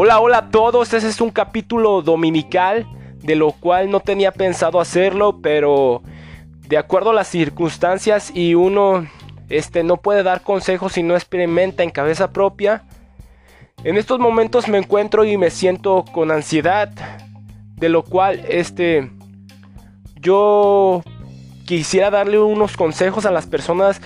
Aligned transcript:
Hola, 0.00 0.20
hola 0.20 0.38
a 0.38 0.50
todos, 0.50 0.94
este 0.94 1.08
es 1.08 1.20
un 1.20 1.32
capítulo 1.32 2.02
dominical, 2.02 2.86
de 3.20 3.34
lo 3.34 3.50
cual 3.50 3.90
no 3.90 3.98
tenía 3.98 4.30
pensado 4.30 4.80
hacerlo, 4.80 5.40
pero 5.42 6.02
de 6.68 6.78
acuerdo 6.78 7.10
a 7.10 7.14
las 7.14 7.26
circunstancias 7.26 8.30
y 8.32 8.54
uno 8.54 9.08
este, 9.48 9.82
no 9.82 9.96
puede 9.96 10.22
dar 10.22 10.42
consejos 10.42 10.92
si 10.92 11.02
no 11.02 11.16
experimenta 11.16 11.82
en 11.82 11.90
cabeza 11.90 12.32
propia. 12.32 12.84
En 13.82 13.96
estos 13.96 14.20
momentos 14.20 14.68
me 14.68 14.78
encuentro 14.78 15.24
y 15.24 15.36
me 15.36 15.50
siento 15.50 16.04
con 16.12 16.30
ansiedad, 16.30 16.92
de 17.74 17.88
lo 17.88 18.04
cual 18.04 18.44
este, 18.48 19.10
yo 20.14 21.02
quisiera 21.66 22.12
darle 22.12 22.38
unos 22.38 22.76
consejos 22.76 23.26
a 23.26 23.32
las 23.32 23.48
personas 23.48 24.00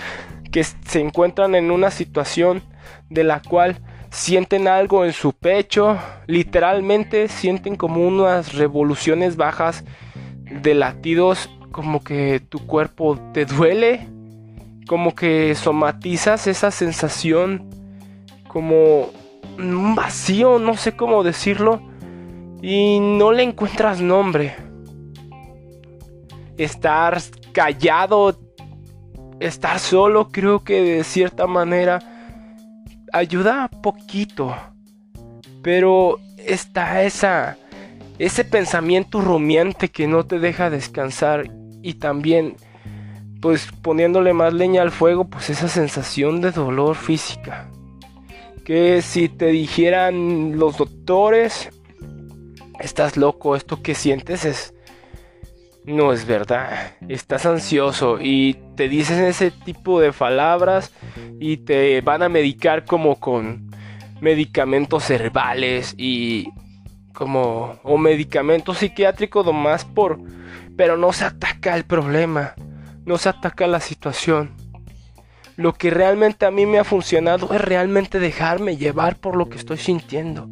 que 0.51 0.63
se 0.63 1.01
encuentran 1.01 1.53
en 1.53 1.69
una 1.69 1.91
situación 1.91 2.63
de 3.11 3.23
la 3.23 3.43
cual 3.43 3.77
sienten 4.13 4.67
algo 4.67 5.05
en 5.05 5.11
su 5.11 5.33
pecho, 5.33 5.97
literalmente 6.27 7.27
sienten 7.27 7.75
como 7.75 8.07
unas 8.07 8.53
revoluciones 8.53 9.37
bajas 9.37 9.83
de 10.45 10.75
latidos, 10.75 11.49
como 11.71 12.03
que 12.03 12.39
tu 12.39 12.59
cuerpo 12.67 13.17
te 13.33 13.45
duele, 13.45 14.07
como 14.87 15.15
que 15.15 15.55
somatizas 15.55 16.45
esa 16.45 16.69
sensación, 16.69 17.67
como 18.47 19.09
un 19.57 19.95
vacío, 19.95 20.59
no 20.59 20.77
sé 20.77 20.95
cómo 20.95 21.23
decirlo, 21.23 21.81
y 22.61 22.99
no 22.99 23.31
le 23.31 23.41
encuentras 23.41 23.99
nombre. 23.99 24.55
Estar 26.57 27.19
callado, 27.51 28.37
estar 29.39 29.79
solo, 29.79 30.29
creo 30.29 30.63
que 30.63 30.83
de 30.83 31.03
cierta 31.03 31.47
manera 31.47 32.12
ayuda 33.13 33.69
poquito, 33.69 34.53
pero 35.61 36.19
está 36.37 37.03
esa 37.03 37.57
ese 38.19 38.43
pensamiento 38.43 39.21
rumiante 39.21 39.89
que 39.89 40.07
no 40.07 40.25
te 40.25 40.39
deja 40.39 40.69
descansar 40.69 41.49
y 41.81 41.95
también 41.95 42.55
pues 43.41 43.67
poniéndole 43.81 44.33
más 44.33 44.53
leña 44.53 44.81
al 44.81 44.91
fuego, 44.91 45.25
pues 45.25 45.49
esa 45.49 45.67
sensación 45.67 46.39
de 46.39 46.51
dolor 46.51 46.95
física. 46.95 47.69
Que 48.63 49.01
si 49.01 49.27
te 49.27 49.47
dijeran 49.47 50.57
los 50.57 50.77
doctores, 50.77 51.69
estás 52.79 53.17
loco, 53.17 53.57
esto 53.57 53.81
que 53.81 53.95
sientes 53.95 54.45
es 54.45 54.73
no 55.85 56.13
es 56.13 56.25
verdad. 56.25 56.93
Estás 57.07 57.45
ansioso 57.45 58.19
y 58.21 58.57
te 58.75 58.87
dicen 58.89 59.23
ese 59.23 59.51
tipo 59.51 59.99
de 59.99 60.11
palabras 60.11 60.93
y 61.39 61.57
te 61.57 62.01
van 62.01 62.23
a 62.23 62.29
medicar 62.29 62.85
como 62.85 63.19
con 63.19 63.69
medicamentos 64.21 65.09
herbales 65.09 65.93
y 65.97 66.49
como 67.13 67.77
o 67.83 67.97
medicamentos 67.97 68.79
psiquiátricos 68.79 69.45
nomás 69.45 69.85
por 69.85 70.19
pero 70.75 70.97
no 70.97 71.13
se 71.13 71.25
ataca 71.25 71.75
el 71.75 71.83
problema, 71.83 72.55
no 73.05 73.17
se 73.17 73.29
ataca 73.29 73.67
la 73.67 73.79
situación. 73.79 74.51
Lo 75.55 75.73
que 75.73 75.91
realmente 75.91 76.45
a 76.45 76.51
mí 76.51 76.65
me 76.65 76.79
ha 76.79 76.83
funcionado 76.83 77.53
es 77.53 77.61
realmente 77.61 78.19
dejarme 78.19 78.77
llevar 78.77 79.17
por 79.17 79.35
lo 79.35 79.49
que 79.49 79.57
estoy 79.57 79.77
sintiendo. 79.77 80.49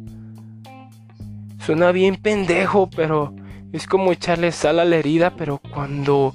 Suena 1.58 1.90
bien 1.90 2.16
pendejo, 2.16 2.88
pero 2.88 3.34
es 3.72 3.86
como 3.86 4.12
echarle 4.12 4.52
sal 4.52 4.78
a 4.78 4.84
la 4.84 4.96
herida, 4.96 5.34
pero 5.36 5.58
cuando 5.58 6.34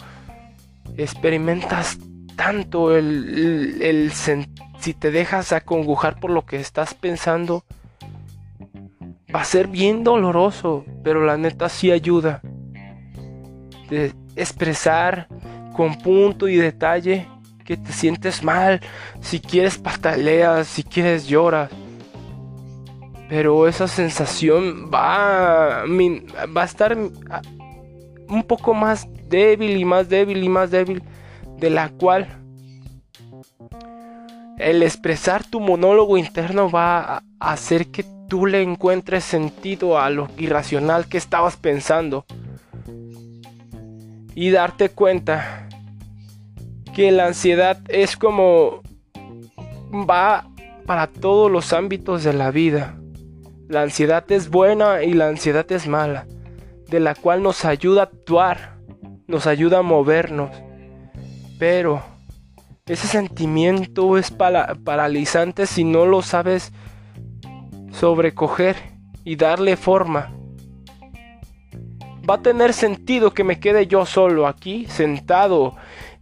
experimentas 0.98 2.00
tanto 2.36 2.96
el, 2.96 3.82
el, 3.82 4.12
si 4.12 4.94
te 4.94 5.12
dejas 5.12 5.52
acongujar 5.52 6.20
por 6.20 6.32
lo 6.32 6.46
que 6.46 6.60
estás 6.60 6.94
pensando, 6.94 7.64
va 9.34 9.42
a 9.42 9.46
ser 9.46 9.68
bien 9.68 10.04
doloroso, 10.04 10.86
pero 11.04 11.26
la 11.26 11.38
neta 11.38 11.70
sí 11.70 11.92
ayuda. 11.92 12.42
De 13.90 14.14
expresar 14.36 15.28
con 15.76 15.98
punto 16.00 16.48
y 16.48 16.58
detalle 16.58 17.28
que 17.64 17.78
te 17.78 17.92
sientes 17.92 18.44
mal, 18.44 18.82
si 19.22 19.40
quieres 19.40 19.78
pataleas, 19.78 20.68
si 20.68 20.84
quieres 20.84 21.28
lloras 21.28 21.70
pero 23.30 23.68
esa 23.68 23.88
sensación 23.88 24.90
va, 24.94 25.84
va 25.86 26.62
a 26.62 26.66
estar 26.66 26.98
un 26.98 28.44
poco 28.44 28.74
más 28.74 29.08
débil 29.28 29.78
y 29.78 29.86
más 29.86 30.10
débil 30.10 30.44
y 30.44 30.50
más 30.50 30.72
débil 30.72 31.04
de 31.58 31.70
la 31.70 31.90
cual 31.90 32.28
el 34.58 34.82
expresar 34.82 35.44
tu 35.44 35.60
monólogo 35.60 36.18
interno 36.18 36.70
va 36.70 37.18
a 37.18 37.24
hacer 37.40 37.88
que 37.88 38.06
tú 38.28 38.46
le 38.46 38.62
encuentres 38.62 39.24
sentido 39.24 40.00
a 40.00 40.10
lo 40.10 40.30
irracional 40.38 41.08
que 41.08 41.18
estabas 41.18 41.58
pensando 41.58 42.26
y 44.36 44.50
darte 44.52 44.90
cuenta 44.90 45.68
que 46.94 47.12
la 47.12 47.28
ansiedad 47.28 47.80
es 47.90 48.18
como 48.18 48.82
va 50.10 50.48
para 50.86 51.08
todos 51.08 51.52
los 51.52 51.74
ámbitos 51.74 52.24
de 52.24 52.34
la 52.34 52.52
vida 52.52 52.98
la 53.68 53.82
ansiedad 53.82 54.24
es 54.32 54.50
buena 54.50 55.04
y 55.04 55.14
la 55.14 55.28
ansiedad 55.28 55.70
es 55.72 55.88
mala, 55.88 56.26
de 56.88 57.00
la 57.00 57.16
cual 57.16 57.44
nos 57.44 57.66
ayuda 57.66 58.02
a 58.02 58.06
actuar, 58.06 58.78
nos 59.28 59.46
ayuda 59.46 59.80
a 59.80 59.84
movernos. 59.84 60.52
Pero 61.60 62.02
ese 62.86 63.08
sentimiento 63.08 64.18
es 64.18 64.32
paralizante 64.32 65.66
si 65.66 65.84
no 65.84 66.06
lo 66.06 66.22
sabes 66.22 66.72
sobrecoger 67.92 68.78
y 69.26 69.36
darle 69.36 69.76
forma. 69.76 70.34
Va 72.30 72.36
a 72.36 72.42
tener 72.42 72.74
sentido 72.74 73.34
que 73.34 73.44
me 73.44 73.60
quede 73.60 73.88
yo 73.88 74.06
solo 74.06 74.48
aquí, 74.48 74.86
sentado 74.88 75.76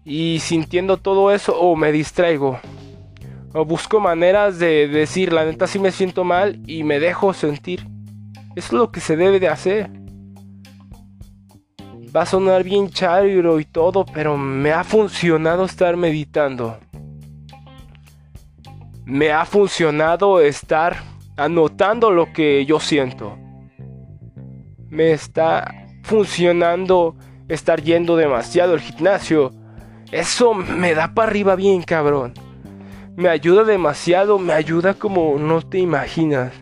y 0.03 0.39
sintiendo 0.39 0.97
todo 0.97 1.31
eso 1.31 1.59
o 1.59 1.75
me 1.75 1.91
distraigo 1.91 2.59
o 3.57 3.63
busco 3.63 4.01
maneras 4.01 4.59
de 4.59 4.89
decir, 4.89 5.31
la 5.31 5.45
neta 5.45 5.65
sí 5.65 5.79
me 5.79 5.93
siento 5.93 6.25
mal 6.25 6.61
y 6.67 6.83
me 6.83 6.99
dejo 6.99 7.33
sentir. 7.33 7.87
Es 8.53 8.73
lo 8.73 8.91
que 8.91 8.99
se 8.99 9.15
debe 9.15 9.39
de 9.39 9.47
hacer. 9.47 9.89
Va 12.13 12.23
a 12.23 12.25
sonar 12.25 12.65
bien 12.65 12.89
chairo 12.89 13.61
y 13.61 13.65
todo, 13.65 14.05
pero 14.05 14.35
me 14.35 14.73
ha 14.73 14.83
funcionado 14.83 15.63
estar 15.63 15.95
meditando. 15.95 16.77
Me 19.05 19.31
ha 19.31 19.45
funcionado 19.45 20.41
estar 20.41 20.97
anotando 21.37 22.11
lo 22.11 22.33
que 22.33 22.65
yo 22.65 22.81
siento. 22.81 23.37
Me 24.89 25.13
está 25.13 25.87
funcionando 26.03 27.15
estar 27.47 27.81
yendo 27.81 28.17
demasiado 28.17 28.73
al 28.73 28.81
gimnasio. 28.81 29.53
Eso 30.11 30.53
me 30.53 30.93
da 30.93 31.13
para 31.13 31.29
arriba 31.29 31.55
bien, 31.55 31.83
cabrón 31.83 32.44
me 33.15 33.29
ayuda 33.29 33.63
demasiado, 33.63 34.39
me 34.39 34.53
ayuda 34.53 34.93
como 34.93 35.37
no 35.37 35.61
te 35.61 35.79
imaginas. 35.79 36.53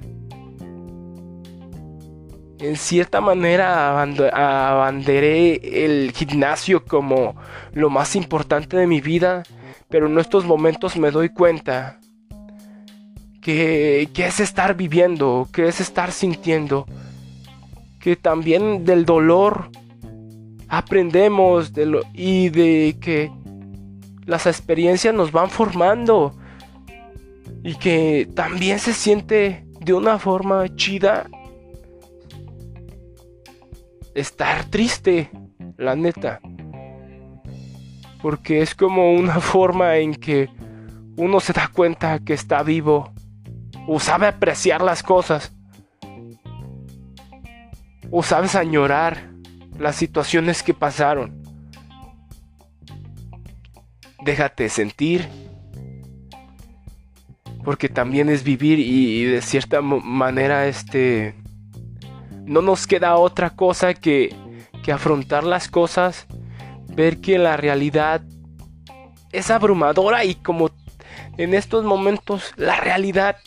En 2.60 2.78
cierta 2.78 3.20
manera 3.20 4.02
abanderé 4.02 5.86
el 5.86 6.12
gimnasio 6.12 6.86
como 6.86 7.36
lo 7.74 7.90
más 7.90 8.16
importante 8.16 8.78
de 8.78 8.88
mi 8.88 9.02
vida, 9.02 9.44
pero 9.90 10.08
en 10.08 10.18
estos 10.18 10.46
momentos 10.46 10.96
me 10.96 11.12
doy 11.12 11.30
cuenta 11.30 12.00
que, 13.42 14.10
es 14.16 14.40
estar 14.40 14.76
viviendo, 14.76 15.50
que 15.52 15.68
es 15.68 15.82
estar 15.82 16.12
sintiendo, 16.12 16.86
que 18.00 18.16
también 18.16 18.86
del 18.86 19.06
dolor 19.06 19.70
aprendemos 20.70 21.74
de 21.74 21.86
lo, 21.86 22.02
y 22.14 22.50
de 22.50 22.96
que 23.02 23.30
las 24.26 24.48
experiencias 24.48 25.14
nos 25.14 25.34
van 25.34 25.50
formando 25.50 26.34
y 27.64 27.76
que 27.76 28.28
también 28.36 28.78
se 28.80 28.94
siente 28.94 29.66
de 29.80 29.94
una 29.94 30.20
forma 30.20 30.76
chida 30.76 31.30
estar 34.14 34.66
triste, 34.66 35.32
la 35.78 35.96
neta. 35.96 36.42
Porque 38.22 38.62
es 38.62 38.76
como 38.76 39.14
una 39.14 39.40
forma 39.40 39.96
en 39.98 40.14
que 40.14 40.50
uno 41.16 41.40
se 41.40 41.54
da 41.54 41.70
cuenta 41.72 42.20
que 42.20 42.34
está 42.34 42.64
vivo 42.64 43.14
o 43.88 44.00
sabe 44.00 44.28
apreciar 44.28 44.82
las 44.82 45.04
cosas 45.04 45.54
o 48.12 48.24
sabes 48.24 48.56
añorar 48.56 49.32
las 49.80 49.96
situaciones 49.96 50.64
que 50.64 50.74
pasaron. 50.74 51.42
Déjate 54.24 54.70
sentir 54.70 55.28
porque 57.64 57.90
también 57.90 58.30
es 58.30 58.44
vivir 58.44 58.80
y, 58.80 59.24
de 59.26 59.42
cierta 59.42 59.82
manera 59.82 60.68
este 60.68 61.36
no 62.46 62.62
nos 62.62 62.88
queda 62.88 63.16
otra 63.16 63.52
cosa 63.52 63.94
que, 63.94 64.36
que 64.84 64.92
afrontar 64.92 65.46
las 65.46 65.70
cosas, 65.70 66.28
ver 66.90 67.22
que 67.22 67.38
la 67.38 67.56
realidad 67.56 68.22
es 69.32 69.50
abrumadora 69.50 70.26
y 70.26 70.36
como 70.36 70.70
en 71.38 71.54
estos 71.54 71.86
momentos 71.86 72.54
la 72.58 72.76
realidad 72.82 73.38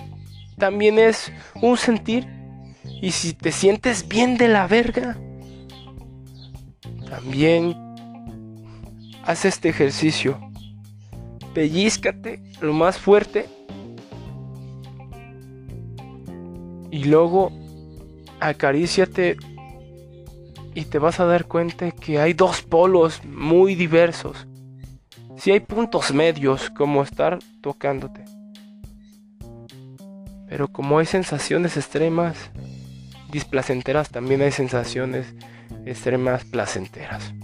también 0.57 0.99
es 0.99 1.31
un 1.61 1.77
sentir 1.77 2.27
Y 3.03 3.11
si 3.11 3.35
te 3.35 3.53
sientes 3.53 4.09
bien 4.09 4.39
de 4.39 4.49
la 4.49 4.67
verga, 4.67 5.19
también 7.11 7.77
haz 9.25 9.45
este 9.45 9.69
ejercicio. 9.69 10.41
Pellízcate 11.53 12.43
lo 12.61 12.73
más 12.73 12.99
fuerte 12.99 13.47
y 16.96 17.04
luego 17.04 17.52
acaríciate 18.40 19.37
y 20.75 20.87
te 20.87 20.98
vas 20.98 21.20
a 21.20 21.26
dar 21.26 21.44
cuenta 21.44 21.90
que 21.90 22.19
hay 22.19 22.32
dos 22.32 22.62
polos 22.62 23.22
muy 23.22 23.75
diversos. 23.75 24.46
Si 25.37 25.50
hay 25.50 25.60
puntos 25.60 26.14
medios 26.14 26.70
como 26.70 27.02
estar 27.02 27.38
tocándote. 27.60 28.25
Pero 30.48 30.69
como 30.69 30.98
hay 30.98 31.04
sensaciones 31.04 31.76
extremas, 31.76 32.50
displacenteras, 33.31 34.08
también 34.08 34.40
hay 34.40 34.52
sensaciones 34.52 35.34
extremas 35.84 36.46
placenteras. 36.46 37.34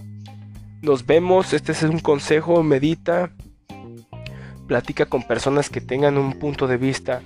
Nos 0.81 1.05
vemos, 1.05 1.53
este 1.53 1.73
es 1.73 1.83
un 1.83 1.99
consejo, 1.99 2.63
medita, 2.63 3.31
platica 4.67 5.05
con 5.05 5.21
personas 5.21 5.69
que 5.69 5.79
tengan 5.79 6.17
un 6.17 6.39
punto 6.39 6.65
de 6.65 6.77
vista 6.77 7.21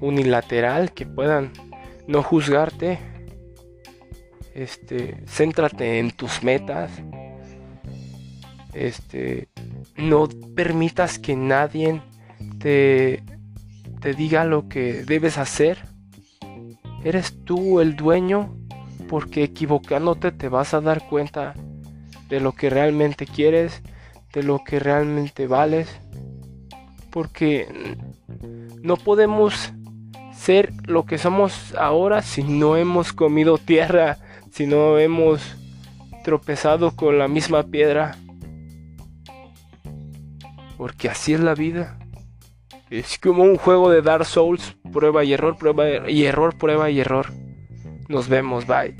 unilateral, 0.00 0.92
que 0.92 1.06
puedan 1.06 1.52
no 2.06 2.22
juzgarte. 2.22 2.98
Este, 4.54 5.22
céntrate 5.26 6.00
en 6.00 6.10
tus 6.10 6.42
metas. 6.42 6.90
Este, 8.74 9.48
no 9.96 10.28
permitas 10.56 11.18
que 11.18 11.36
nadie 11.36 12.02
te, 12.58 13.22
te 14.00 14.14
diga 14.14 14.44
lo 14.44 14.68
que 14.68 15.04
debes 15.04 15.38
hacer. 15.38 15.78
Eres 17.04 17.44
tú 17.44 17.80
el 17.80 17.94
dueño 17.94 18.56
porque 19.08 19.44
equivocándote 19.44 20.32
te 20.32 20.48
vas 20.48 20.74
a 20.74 20.80
dar 20.80 21.08
cuenta 21.08 21.54
de 22.28 22.40
lo 22.40 22.52
que 22.52 22.68
realmente 22.68 23.26
quieres, 23.26 23.82
de 24.32 24.42
lo 24.42 24.62
que 24.64 24.78
realmente 24.78 25.46
vales. 25.46 25.88
Porque 27.10 27.96
no 28.82 28.96
podemos 28.96 29.72
ser 30.38 30.72
lo 30.86 31.04
que 31.04 31.18
somos 31.18 31.74
ahora 31.74 32.22
si 32.22 32.42
no 32.42 32.76
hemos 32.76 33.12
comido 33.12 33.58
tierra, 33.58 34.18
si 34.52 34.66
no 34.66 34.98
hemos 34.98 35.42
tropezado 36.24 36.94
con 36.94 37.18
la 37.18 37.28
misma 37.28 37.64
piedra. 37.64 38.16
Porque 40.76 41.08
así 41.08 41.34
es 41.34 41.40
la 41.40 41.54
vida. 41.54 41.98
Es 42.88 43.18
como 43.18 43.42
un 43.42 43.56
juego 43.56 43.90
de 43.90 44.00
Dark 44.00 44.24
Souls, 44.24 44.76
prueba 44.92 45.24
y 45.24 45.32
error, 45.32 45.58
prueba 45.58 46.08
y 46.08 46.24
error, 46.24 46.56
prueba 46.56 46.88
y 46.88 47.00
error. 47.00 47.26
Nos 48.08 48.28
vemos, 48.28 48.66
bye. 48.66 48.96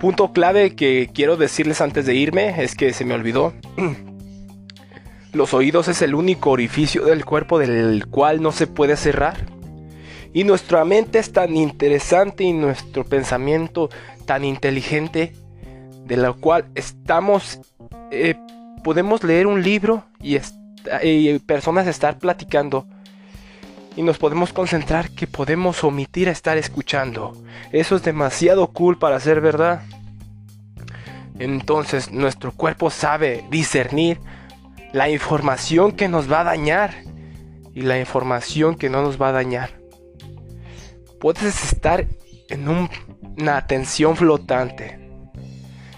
Punto 0.00 0.32
clave 0.32 0.74
que 0.74 1.08
quiero 1.14 1.36
decirles 1.36 1.80
antes 1.80 2.04
de 2.04 2.14
irme 2.14 2.62
es 2.62 2.74
que 2.74 2.92
se 2.92 3.04
me 3.04 3.14
olvidó. 3.14 3.54
Los 5.34 5.52
oídos 5.52 5.88
es 5.88 6.00
el 6.00 6.14
único 6.14 6.50
orificio 6.50 7.04
del 7.04 7.24
cuerpo 7.24 7.58
del 7.58 8.06
cual 8.06 8.40
no 8.40 8.52
se 8.52 8.68
puede 8.68 8.96
cerrar. 8.96 9.36
Y 10.32 10.44
nuestra 10.44 10.84
mente 10.84 11.18
es 11.18 11.32
tan 11.32 11.56
interesante 11.56 12.44
y 12.44 12.52
nuestro 12.52 13.04
pensamiento 13.04 13.90
tan 14.26 14.44
inteligente 14.44 15.34
de 16.06 16.16
lo 16.16 16.36
cual 16.36 16.66
estamos 16.76 17.60
eh, 18.12 18.36
podemos 18.84 19.24
leer 19.24 19.48
un 19.48 19.62
libro 19.62 20.04
y, 20.20 20.38
y 21.02 21.38
personas 21.40 21.88
estar 21.88 22.18
platicando 22.18 22.86
y 23.96 24.02
nos 24.02 24.18
podemos 24.18 24.52
concentrar 24.52 25.10
que 25.10 25.26
podemos 25.26 25.82
omitir 25.82 26.28
a 26.28 26.32
estar 26.32 26.58
escuchando. 26.58 27.36
Eso 27.72 27.96
es 27.96 28.02
demasiado 28.04 28.68
cool 28.68 28.98
para 28.98 29.18
ser 29.18 29.40
verdad. 29.40 29.82
Entonces 31.38 32.12
nuestro 32.12 32.52
cuerpo 32.52 32.90
sabe 32.90 33.44
discernir 33.50 34.20
la 34.94 35.10
información 35.10 35.90
que 35.90 36.06
nos 36.06 36.30
va 36.30 36.42
a 36.42 36.44
dañar 36.44 36.94
y 37.74 37.82
la 37.82 37.98
información 37.98 38.76
que 38.76 38.88
no 38.88 39.02
nos 39.02 39.20
va 39.20 39.30
a 39.30 39.32
dañar. 39.32 39.80
Puedes 41.18 41.64
estar 41.64 42.06
en 42.48 42.68
una 42.68 43.56
atención 43.56 44.16
flotante. 44.16 45.00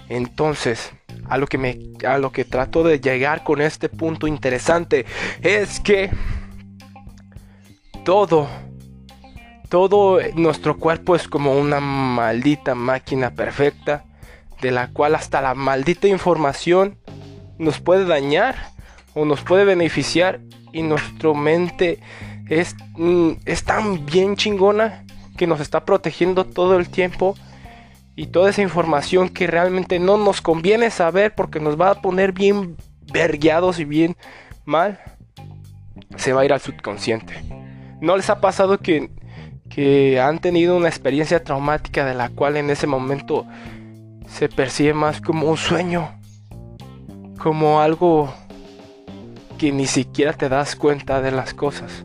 Entonces, 0.09 0.95
a 1.29 1.37
lo 1.37 1.47
que 1.47 1.59
me 1.59 1.79
a 2.07 2.17
lo 2.17 2.33
que 2.33 2.47
trato 2.47 2.85
de 2.85 2.99
llegar 2.99 3.45
con 3.45 3.61
este 3.61 3.91
punto 3.91 4.27
interesante 4.27 5.05
es 5.43 5.79
que 5.81 6.11
todo 8.03 8.49
todo 9.69 10.21
nuestro 10.37 10.79
cuerpo 10.79 11.15
es 11.15 11.29
como 11.29 11.59
una 11.59 11.81
maldita 11.81 12.75
máquina 12.75 13.35
perfecta 13.35 14.07
de 14.63 14.71
la 14.71 14.89
cual 14.89 15.17
hasta 15.17 15.43
la 15.43 15.55
maldita 15.55 16.09
información 16.09 16.99
nos 17.59 17.81
puede 17.81 18.07
dañar 18.07 18.76
o 19.17 19.25
nos 19.25 19.41
puede 19.41 19.65
beneficiar 19.65 20.41
y 20.73 20.83
nuestra 20.83 21.33
mente 21.33 22.01
es, 22.51 22.77
mm, 22.97 23.31
es 23.47 23.65
tan 23.65 24.05
bien 24.05 24.37
chingona 24.37 25.05
que 25.39 25.47
nos 25.47 25.61
está 25.61 25.87
protegiendo 25.87 26.45
todo 26.45 26.77
el 26.79 26.91
tiempo 26.91 27.35
y 28.15 28.27
toda 28.27 28.51
esa 28.51 28.61
información 28.61 29.31
que 29.31 29.47
realmente 29.47 29.99
no 29.99 30.19
nos 30.19 30.43
conviene 30.43 30.91
saber 30.91 31.35
porque 31.35 31.61
nos 31.61 31.81
va 31.81 31.91
a 31.91 32.03
poner 32.03 32.33
bien 32.33 32.77
vergueados 33.11 33.79
y 33.79 33.87
bien 33.87 34.17
mal, 34.67 35.01
se 36.17 36.35
va 36.35 36.43
a 36.43 36.45
ir 36.45 36.53
al 36.53 36.61
subconsciente. 36.61 37.43
¿No 38.03 38.19
les 38.19 38.29
ha 38.29 38.43
pasado 38.43 38.79
que, 38.79 39.11
que 39.71 40.21
han 40.21 40.41
tenido 40.41 40.77
una 40.77 40.89
experiencia 40.89 41.43
traumática 41.43 42.05
de 42.05 42.15
la 42.15 42.29
cual 42.29 42.59
en 42.59 42.69
ese 42.69 42.87
momento 42.87 43.47
se 44.29 44.51
percibe 44.51 44.93
más 44.93 45.23
como 45.23 45.49
un 45.49 45.57
sueño? 45.57 46.11
Como 47.39 47.81
algo 47.81 48.35
que 49.57 49.73
ni 49.73 49.87
siquiera 49.87 50.33
te 50.33 50.49
das 50.49 50.77
cuenta 50.77 51.21
de 51.21 51.33
las 51.33 51.55
cosas. 51.55 52.05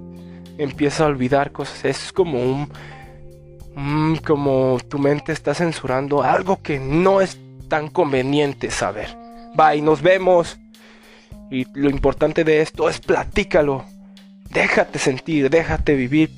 Empieza 0.58 1.04
a 1.04 1.08
olvidar 1.08 1.52
cosas. 1.52 1.86
Es 1.86 2.12
como 2.12 2.42
un 2.42 2.70
Mm, 3.76 4.16
como 4.18 4.80
tu 4.90 5.00
mente 5.00 5.32
está 5.32 5.54
censurando 5.54 6.24
algo 6.24 6.62
que 6.62 6.80
no 6.80 7.22
es 7.22 7.40
tan 7.70 7.88
conveniente 7.88 8.70
saber. 8.70 9.08
Bye, 9.56 9.82
nos 9.82 10.02
vemos. 10.02 10.60
Y 11.50 11.66
lo 11.74 11.90
importante 11.90 12.44
de 12.44 12.62
esto 12.62 12.90
es 12.90 13.00
platícalo. 13.00 13.86
Déjate 14.50 15.00
sentir, 15.00 15.50
déjate 15.50 15.96
vivir, 15.96 16.32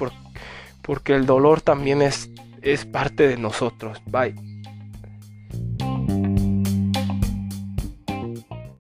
porque 0.82 1.14
el 1.14 1.26
dolor 1.26 1.62
también 1.62 2.02
es, 2.02 2.30
es 2.62 2.86
parte 2.86 3.28
de 3.28 3.38
nosotros. 3.38 4.02
Bye. 4.06 4.53